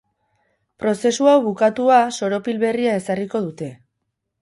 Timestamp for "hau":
1.33-1.35